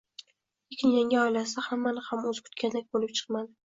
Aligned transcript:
Lekin 0.73 0.95
yangi 0.95 1.19
oilasida 1.23 1.65
hammasi 1.67 2.05
ham 2.09 2.25
o`zi 2.31 2.43
kutganidek 2.49 2.89
bo`lib 2.97 3.15
chiqmadi 3.21 3.55